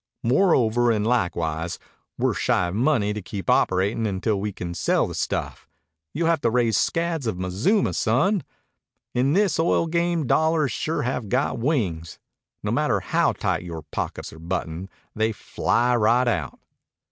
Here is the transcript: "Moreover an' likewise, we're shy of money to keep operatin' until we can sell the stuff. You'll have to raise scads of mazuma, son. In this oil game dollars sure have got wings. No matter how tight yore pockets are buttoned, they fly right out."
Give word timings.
"Moreover 0.23 0.91
an' 0.91 1.03
likewise, 1.03 1.77
we're 2.17 2.33
shy 2.33 2.69
of 2.69 2.73
money 2.73 3.13
to 3.13 3.21
keep 3.21 3.51
operatin' 3.51 4.07
until 4.07 4.41
we 4.41 4.51
can 4.51 4.73
sell 4.73 5.05
the 5.05 5.13
stuff. 5.13 5.67
You'll 6.11 6.25
have 6.25 6.41
to 6.41 6.49
raise 6.49 6.75
scads 6.75 7.27
of 7.27 7.37
mazuma, 7.37 7.93
son. 7.93 8.43
In 9.13 9.33
this 9.33 9.59
oil 9.59 9.85
game 9.85 10.25
dollars 10.25 10.71
sure 10.71 11.03
have 11.03 11.29
got 11.29 11.59
wings. 11.59 12.17
No 12.63 12.71
matter 12.71 12.99
how 12.99 13.33
tight 13.33 13.61
yore 13.61 13.83
pockets 13.91 14.33
are 14.33 14.39
buttoned, 14.39 14.89
they 15.15 15.31
fly 15.31 15.95
right 15.95 16.27
out." 16.27 16.59